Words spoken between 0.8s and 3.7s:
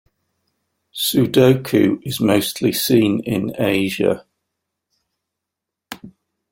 Sodoku is mostly seen in